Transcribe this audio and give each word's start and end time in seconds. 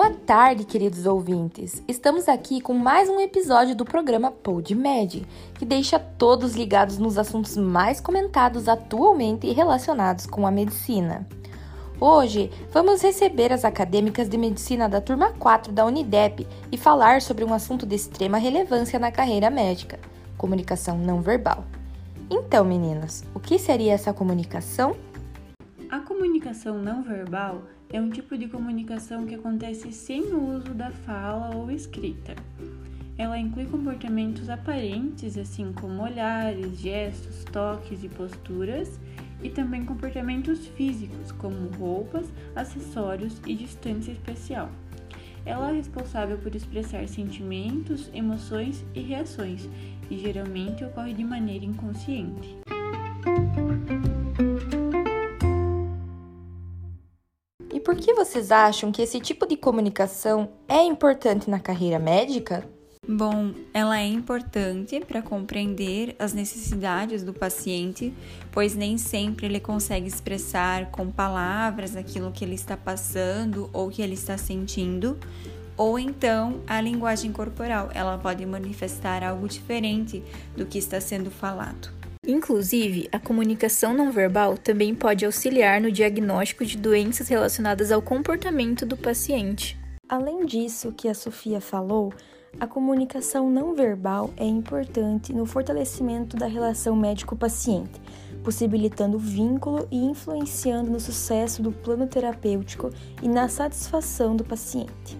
Boa 0.00 0.14
tarde, 0.14 0.64
queridos 0.64 1.04
ouvintes. 1.04 1.82
Estamos 1.86 2.26
aqui 2.26 2.58
com 2.58 2.72
mais 2.72 3.10
um 3.10 3.20
episódio 3.20 3.76
do 3.76 3.84
programa 3.84 4.30
PodMed, 4.30 5.26
que 5.58 5.66
deixa 5.66 5.98
todos 5.98 6.54
ligados 6.54 6.96
nos 6.96 7.18
assuntos 7.18 7.54
mais 7.54 8.00
comentados 8.00 8.66
atualmente 8.66 9.52
relacionados 9.52 10.24
com 10.24 10.46
a 10.46 10.50
medicina. 10.50 11.28
Hoje, 12.00 12.50
vamos 12.72 13.02
receber 13.02 13.52
as 13.52 13.62
acadêmicas 13.62 14.26
de 14.26 14.38
medicina 14.38 14.88
da 14.88 15.02
turma 15.02 15.34
4 15.38 15.70
da 15.70 15.84
Unidep 15.84 16.46
e 16.72 16.78
falar 16.78 17.20
sobre 17.20 17.44
um 17.44 17.52
assunto 17.52 17.84
de 17.84 17.94
extrema 17.94 18.38
relevância 18.38 18.98
na 18.98 19.12
carreira 19.12 19.50
médica: 19.50 20.00
comunicação 20.38 20.96
não 20.96 21.20
verbal. 21.20 21.62
Então, 22.30 22.64
meninas, 22.64 23.22
o 23.34 23.38
que 23.38 23.58
seria 23.58 23.92
essa 23.92 24.14
comunicação? 24.14 24.96
A 25.90 25.98
comunicação 25.98 26.80
não 26.80 27.02
verbal 27.02 27.64
é 27.92 28.00
um 28.00 28.10
tipo 28.10 28.38
de 28.38 28.46
comunicação 28.46 29.26
que 29.26 29.34
acontece 29.34 29.90
sem 29.90 30.22
o 30.32 30.56
uso 30.56 30.72
da 30.72 30.92
fala 30.92 31.56
ou 31.56 31.68
escrita. 31.68 32.36
Ela 33.18 33.36
inclui 33.36 33.64
comportamentos 33.64 34.48
aparentes, 34.48 35.36
assim 35.36 35.72
como 35.72 36.04
olhares, 36.04 36.78
gestos, 36.78 37.42
toques 37.42 38.04
e 38.04 38.08
posturas, 38.08 39.00
e 39.42 39.50
também 39.50 39.84
comportamentos 39.84 40.64
físicos, 40.68 41.32
como 41.32 41.68
roupas, 41.70 42.32
acessórios 42.54 43.40
e 43.44 43.56
distância 43.56 44.12
especial. 44.12 44.70
Ela 45.44 45.70
é 45.72 45.74
responsável 45.74 46.38
por 46.38 46.54
expressar 46.54 47.08
sentimentos, 47.08 48.08
emoções 48.14 48.84
e 48.94 49.00
reações, 49.00 49.68
e 50.08 50.16
geralmente 50.16 50.84
ocorre 50.84 51.14
de 51.14 51.24
maneira 51.24 51.64
inconsciente. 51.64 52.60
Que 58.00 58.14
vocês 58.14 58.50
acham 58.50 58.90
que 58.90 59.02
esse 59.02 59.20
tipo 59.20 59.46
de 59.46 59.56
comunicação 59.56 60.48
é 60.68 60.82
importante 60.82 61.50
na 61.50 61.60
carreira 61.60 61.98
médica? 61.98 62.64
Bom, 63.08 63.52
ela 63.74 63.98
é 63.98 64.06
importante 64.06 65.00
para 65.00 65.20
compreender 65.20 66.14
as 66.18 66.32
necessidades 66.32 67.22
do 67.22 67.32
paciente, 67.32 68.14
pois 68.52 68.74
nem 68.74 68.96
sempre 68.96 69.46
ele 69.46 69.58
consegue 69.58 70.06
expressar 70.06 70.90
com 70.90 71.10
palavras 71.10 71.96
aquilo 71.96 72.30
que 72.30 72.44
ele 72.44 72.54
está 72.54 72.76
passando 72.76 73.68
ou 73.72 73.88
que 73.88 74.02
ele 74.02 74.14
está 74.14 74.38
sentindo, 74.38 75.18
ou 75.76 75.98
então 75.98 76.60
a 76.66 76.80
linguagem 76.80 77.32
corporal, 77.32 77.90
ela 77.94 78.18
pode 78.18 78.44
manifestar 78.46 79.24
algo 79.24 79.48
diferente 79.48 80.22
do 80.56 80.66
que 80.66 80.78
está 80.78 81.00
sendo 81.00 81.30
falado. 81.30 81.99
Inclusive, 82.30 83.08
a 83.10 83.18
comunicação 83.18 83.92
não 83.92 84.12
verbal 84.12 84.56
também 84.56 84.94
pode 84.94 85.24
auxiliar 85.24 85.80
no 85.80 85.90
diagnóstico 85.90 86.64
de 86.64 86.78
doenças 86.78 87.26
relacionadas 87.26 87.90
ao 87.90 88.00
comportamento 88.00 88.86
do 88.86 88.96
paciente. 88.96 89.76
Além 90.08 90.46
disso 90.46 90.92
que 90.92 91.08
a 91.08 91.14
Sofia 91.14 91.60
falou, 91.60 92.14
a 92.60 92.68
comunicação 92.68 93.50
não 93.50 93.74
verbal 93.74 94.30
é 94.36 94.44
importante 94.44 95.32
no 95.32 95.44
fortalecimento 95.44 96.36
da 96.36 96.46
relação 96.46 96.94
médico-paciente, 96.94 98.00
possibilitando 98.44 99.16
o 99.16 99.20
vínculo 99.20 99.88
e 99.90 99.96
influenciando 99.96 100.88
no 100.88 101.00
sucesso 101.00 101.60
do 101.60 101.72
plano 101.72 102.06
terapêutico 102.06 102.90
e 103.20 103.28
na 103.28 103.48
satisfação 103.48 104.36
do 104.36 104.44
paciente. 104.44 105.18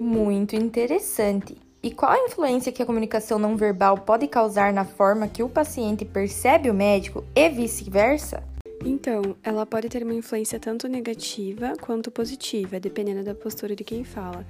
Muito 0.00 0.56
interessante. 0.56 1.63
E 1.84 1.90
qual 1.90 2.12
a 2.12 2.18
influência 2.18 2.72
que 2.72 2.82
a 2.82 2.86
comunicação 2.86 3.38
não 3.38 3.58
verbal 3.58 3.98
pode 3.98 4.26
causar 4.26 4.72
na 4.72 4.86
forma 4.86 5.28
que 5.28 5.42
o 5.42 5.50
paciente 5.50 6.02
percebe 6.02 6.70
o 6.70 6.74
médico 6.74 7.22
e 7.36 7.46
vice-versa? 7.50 8.42
Então, 8.82 9.36
ela 9.42 9.66
pode 9.66 9.90
ter 9.90 10.02
uma 10.02 10.14
influência 10.14 10.58
tanto 10.58 10.88
negativa 10.88 11.74
quanto 11.78 12.10
positiva, 12.10 12.80
dependendo 12.80 13.22
da 13.22 13.34
postura 13.34 13.76
de 13.76 13.84
quem 13.84 14.02
fala. 14.02 14.46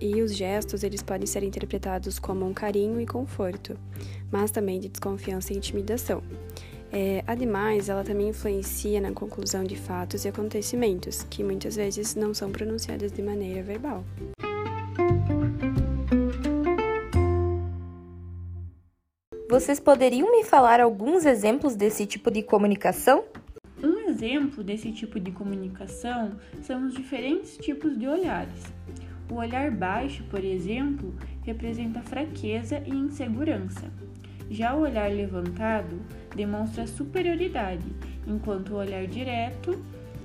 E 0.00 0.22
os 0.22 0.32
gestos, 0.32 0.84
eles 0.84 1.02
podem 1.02 1.26
ser 1.26 1.42
interpretados 1.42 2.20
como 2.20 2.46
um 2.46 2.54
carinho 2.54 3.00
e 3.00 3.06
conforto, 3.06 3.76
mas 4.30 4.52
também 4.52 4.78
de 4.78 4.88
desconfiança 4.88 5.52
e 5.52 5.56
intimidação. 5.56 6.22
É, 6.92 7.24
ademais, 7.26 7.88
ela 7.88 8.04
também 8.04 8.28
influencia 8.28 9.00
na 9.00 9.10
conclusão 9.10 9.64
de 9.64 9.74
fatos 9.74 10.24
e 10.24 10.28
acontecimentos, 10.28 11.26
que 11.28 11.42
muitas 11.42 11.74
vezes 11.74 12.14
não 12.14 12.32
são 12.32 12.52
pronunciados 12.52 13.10
de 13.10 13.20
maneira 13.20 13.64
verbal. 13.64 14.04
Vocês 19.50 19.80
poderiam 19.80 20.30
me 20.30 20.44
falar 20.44 20.78
alguns 20.78 21.24
exemplos 21.24 21.74
desse 21.74 22.04
tipo 22.04 22.30
de 22.30 22.42
comunicação? 22.42 23.24
Um 23.82 24.06
exemplo 24.10 24.62
desse 24.62 24.92
tipo 24.92 25.18
de 25.18 25.32
comunicação 25.32 26.32
são 26.60 26.86
os 26.86 26.92
diferentes 26.92 27.56
tipos 27.56 27.98
de 27.98 28.06
olhares. 28.06 28.62
O 29.30 29.36
olhar 29.36 29.70
baixo, 29.70 30.22
por 30.24 30.44
exemplo, 30.44 31.14
representa 31.46 32.02
fraqueza 32.02 32.82
e 32.86 32.90
insegurança. 32.90 33.90
Já 34.50 34.74
o 34.74 34.82
olhar 34.82 35.10
levantado 35.10 35.98
demonstra 36.36 36.86
superioridade, 36.86 37.86
enquanto 38.26 38.74
o 38.74 38.76
olhar 38.76 39.06
direto 39.06 39.82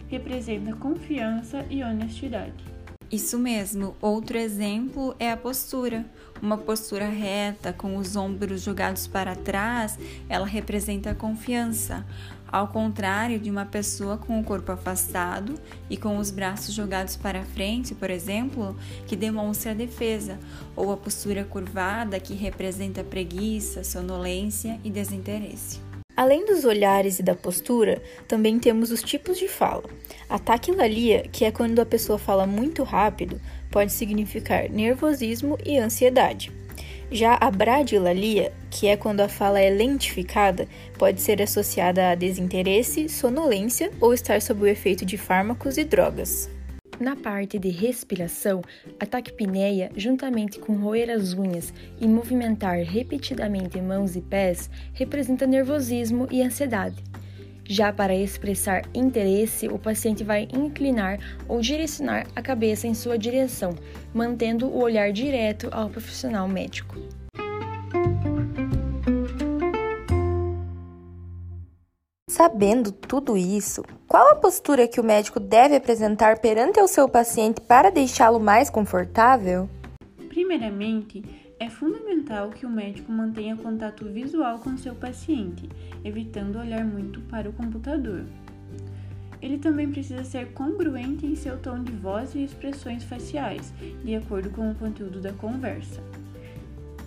representa 0.09 0.75
confiança 0.75 1.65
e 1.69 1.81
honestidade. 1.81 2.65
Isso 3.13 3.37
mesmo. 3.37 3.95
Outro 4.01 4.39
exemplo 4.39 5.15
é 5.19 5.31
a 5.31 5.37
postura. 5.37 6.03
Uma 6.41 6.57
postura 6.57 7.07
reta, 7.07 7.71
com 7.71 7.95
os 7.97 8.15
ombros 8.15 8.63
jogados 8.63 9.05
para 9.05 9.35
trás, 9.35 9.99
ela 10.27 10.47
representa 10.47 11.13
confiança. 11.13 12.03
Ao 12.47 12.67
contrário 12.69 13.39
de 13.39 13.51
uma 13.51 13.67
pessoa 13.67 14.17
com 14.17 14.39
o 14.39 14.43
corpo 14.43 14.71
afastado 14.71 15.53
e 15.91 15.95
com 15.95 16.17
os 16.17 16.31
braços 16.31 16.73
jogados 16.73 17.15
para 17.15 17.43
frente, 17.43 17.93
por 17.93 18.09
exemplo, 18.09 18.75
que 19.05 19.15
demonstra 19.15 19.73
a 19.73 19.75
defesa, 19.75 20.39
ou 20.75 20.91
a 20.91 20.97
postura 20.97 21.43
curvada, 21.43 22.19
que 22.19 22.33
representa 22.33 23.03
preguiça, 23.03 23.83
sonolência 23.83 24.79
e 24.83 24.89
desinteresse. 24.89 25.92
Além 26.23 26.45
dos 26.45 26.63
olhares 26.63 27.19
e 27.19 27.21
da 27.21 27.35
postura, 27.35 28.01
também 28.29 28.57
temos 28.57 28.91
os 28.91 29.03
tipos 29.03 29.37
de 29.37 29.49
fala. 29.49 29.83
A 30.29 30.39
taquilalia, 30.39 31.25
que 31.29 31.43
é 31.43 31.51
quando 31.51 31.81
a 31.81 31.85
pessoa 31.85 32.17
fala 32.17 32.47
muito 32.47 32.81
rápido, 32.81 33.41
pode 33.69 33.91
significar 33.91 34.69
nervosismo 34.69 35.57
e 35.65 35.77
ansiedade. 35.77 36.49
Já 37.11 37.37
a 37.41 37.51
bradilalia, 37.51 38.53
que 38.71 38.87
é 38.87 38.95
quando 38.95 39.19
a 39.19 39.27
fala 39.27 39.59
é 39.59 39.69
lentificada, 39.69 40.65
pode 40.97 41.19
ser 41.19 41.41
associada 41.41 42.11
a 42.11 42.15
desinteresse, 42.15 43.09
sonolência 43.09 43.91
ou 43.99 44.13
estar 44.13 44.41
sob 44.41 44.63
o 44.63 44.67
efeito 44.67 45.05
de 45.05 45.17
fármacos 45.17 45.77
e 45.77 45.83
drogas. 45.83 46.49
Na 47.03 47.17
parte 47.17 47.59
de 47.59 47.67
respiração, 47.67 48.61
a 48.97 49.05
taquipneia, 49.05 49.91
juntamente 49.93 50.57
com 50.57 50.71
roer 50.77 51.09
as 51.09 51.33
unhas 51.33 51.73
e 51.99 52.07
movimentar 52.07 52.77
repetidamente 52.77 53.81
mãos 53.81 54.15
e 54.15 54.21
pés, 54.21 54.69
representa 54.93 55.45
nervosismo 55.45 56.29
e 56.31 56.41
ansiedade. 56.41 57.03
Já 57.65 57.91
para 57.91 58.15
expressar 58.15 58.83
interesse, 58.93 59.67
o 59.67 59.77
paciente 59.77 60.23
vai 60.23 60.47
inclinar 60.53 61.19
ou 61.45 61.59
direcionar 61.59 62.25
a 62.33 62.41
cabeça 62.41 62.87
em 62.87 62.93
sua 62.93 63.17
direção, 63.17 63.75
mantendo 64.13 64.67
o 64.67 64.81
olhar 64.81 65.11
direto 65.11 65.67
ao 65.73 65.89
profissional 65.89 66.47
médico. 66.47 66.95
Sabendo 72.29 72.93
tudo 72.93 73.35
isso, 73.35 73.83
qual 74.13 74.29
a 74.29 74.35
postura 74.35 74.87
que 74.87 74.99
o 74.99 75.03
médico 75.03 75.39
deve 75.39 75.75
apresentar 75.75 76.37
perante 76.37 76.79
o 76.79 76.87
seu 76.87 77.09
paciente 77.09 77.59
para 77.59 77.89
deixá-lo 77.89 78.39
mais 78.39 78.69
confortável? 78.69 79.67
Primeiramente, 80.29 81.23
é 81.59 81.67
fundamental 81.67 82.51
que 82.51 82.63
o 82.63 82.69
médico 82.69 83.11
mantenha 83.11 83.57
contato 83.57 84.05
visual 84.05 84.59
com 84.59 84.77
seu 84.77 84.93
paciente, 84.93 85.67
evitando 86.05 86.59
olhar 86.59 86.85
muito 86.85 87.21
para 87.21 87.49
o 87.49 87.53
computador. 87.53 88.23
Ele 89.41 89.57
também 89.57 89.89
precisa 89.89 90.23
ser 90.23 90.53
congruente 90.53 91.25
em 91.25 91.33
seu 91.33 91.57
tom 91.57 91.81
de 91.81 91.93
voz 91.93 92.35
e 92.35 92.43
expressões 92.43 93.03
faciais, 93.03 93.73
de 94.03 94.13
acordo 94.13 94.51
com 94.51 94.69
o 94.69 94.75
conteúdo 94.75 95.19
da 95.19 95.33
conversa. 95.33 95.99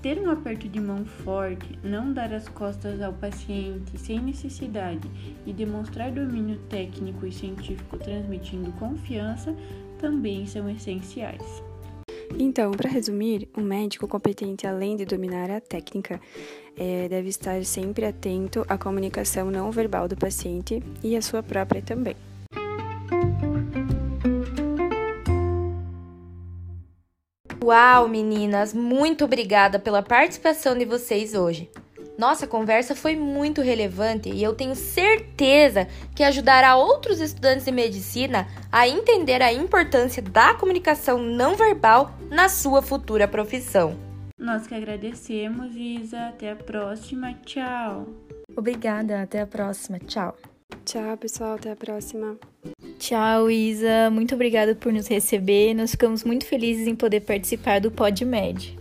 Ter 0.06 0.20
um 0.20 0.30
aperto 0.30 0.68
de 0.68 0.78
mão 0.78 1.04
forte, 1.04 1.66
não 1.82 2.12
dar 2.12 2.32
as 2.32 2.48
costas 2.48 3.02
ao 3.02 3.12
paciente 3.12 3.98
sem 3.98 4.20
necessidade 4.20 5.10
e 5.44 5.52
demonstrar 5.52 6.12
domínio 6.12 6.60
técnico 6.68 7.26
e 7.26 7.32
científico 7.32 7.98
transmitindo 7.98 8.70
confiança 8.78 9.52
também 9.98 10.46
são 10.46 10.70
essenciais. 10.70 11.42
Então, 12.38 12.70
para 12.70 12.88
resumir, 12.88 13.48
um 13.58 13.62
médico 13.62 14.06
competente, 14.06 14.64
além 14.64 14.94
de 14.94 15.04
dominar 15.04 15.50
a 15.50 15.60
técnica, 15.60 16.20
é, 16.76 17.08
deve 17.08 17.28
estar 17.28 17.64
sempre 17.64 18.06
atento 18.06 18.64
à 18.68 18.78
comunicação 18.78 19.50
não 19.50 19.72
verbal 19.72 20.06
do 20.06 20.16
paciente 20.16 20.80
e 21.02 21.16
à 21.16 21.20
sua 21.20 21.42
própria 21.42 21.82
também. 21.82 22.14
Uau, 27.66 28.06
meninas, 28.06 28.72
muito 28.72 29.24
obrigada 29.24 29.76
pela 29.76 30.00
participação 30.00 30.78
de 30.78 30.84
vocês 30.84 31.34
hoje. 31.34 31.68
Nossa 32.16 32.46
conversa 32.46 32.94
foi 32.94 33.16
muito 33.16 33.60
relevante 33.60 34.30
e 34.30 34.40
eu 34.40 34.54
tenho 34.54 34.76
certeza 34.76 35.88
que 36.14 36.22
ajudará 36.22 36.76
outros 36.76 37.20
estudantes 37.20 37.64
de 37.64 37.72
medicina 37.72 38.46
a 38.70 38.86
entender 38.86 39.42
a 39.42 39.52
importância 39.52 40.22
da 40.22 40.54
comunicação 40.54 41.18
não 41.18 41.56
verbal 41.56 42.12
na 42.30 42.48
sua 42.48 42.80
futura 42.82 43.26
profissão. 43.26 43.98
Nós 44.38 44.68
que 44.68 44.74
agradecemos, 44.76 45.74
Isa. 45.74 46.28
Até 46.28 46.52
a 46.52 46.56
próxima. 46.56 47.34
Tchau. 47.44 48.06
Obrigada, 48.56 49.22
até 49.22 49.40
a 49.40 49.46
próxima. 49.46 49.98
Tchau. 49.98 50.36
Tchau, 50.84 51.16
pessoal. 51.16 51.56
Até 51.56 51.72
a 51.72 51.76
próxima. 51.76 52.38
Tchau, 53.06 53.48
Isa. 53.48 54.10
Muito 54.10 54.34
obrigada 54.34 54.74
por 54.74 54.92
nos 54.92 55.06
receber. 55.06 55.74
Nós 55.74 55.92
ficamos 55.92 56.24
muito 56.24 56.44
felizes 56.44 56.88
em 56.88 56.96
poder 56.96 57.20
participar 57.20 57.80
do 57.80 57.88
PodMed. 57.88 58.76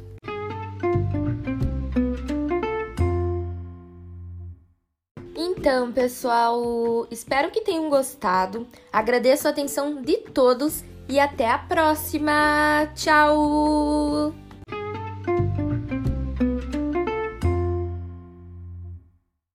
Então, 5.35 5.91
pessoal, 5.91 7.07
espero 7.11 7.51
que 7.51 7.61
tenham 7.61 7.87
gostado. 7.87 8.65
Agradeço 8.91 9.47
a 9.47 9.51
atenção 9.51 10.01
de 10.01 10.17
todos 10.17 10.83
e 11.07 11.19
até 11.19 11.47
a 11.47 11.59
próxima. 11.59 12.91
Tchau! 12.95 14.33